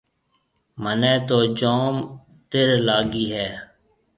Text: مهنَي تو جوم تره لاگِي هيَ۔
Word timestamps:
مهنَي 0.81 1.13
تو 1.27 1.37
جوم 1.59 1.95
تره 2.49 2.77
لاگِي 2.87 3.25
هيَ۔ 3.35 3.49